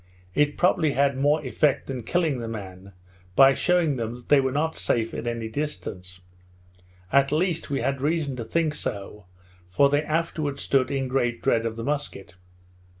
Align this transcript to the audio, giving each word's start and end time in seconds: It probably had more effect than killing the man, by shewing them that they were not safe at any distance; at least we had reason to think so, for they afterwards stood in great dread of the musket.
It 0.33 0.57
probably 0.57 0.93
had 0.93 1.15
more 1.15 1.45
effect 1.45 1.85
than 1.85 2.01
killing 2.01 2.39
the 2.39 2.47
man, 2.47 2.93
by 3.35 3.53
shewing 3.53 3.97
them 3.97 4.15
that 4.15 4.29
they 4.29 4.41
were 4.41 4.51
not 4.51 4.75
safe 4.75 5.13
at 5.13 5.27
any 5.27 5.47
distance; 5.47 6.21
at 7.11 7.31
least 7.31 7.69
we 7.69 7.81
had 7.81 8.01
reason 8.01 8.35
to 8.37 8.43
think 8.43 8.73
so, 8.73 9.27
for 9.67 9.89
they 9.89 10.01
afterwards 10.01 10.63
stood 10.63 10.89
in 10.89 11.07
great 11.07 11.43
dread 11.43 11.67
of 11.67 11.75
the 11.75 11.83
musket. 11.83 12.33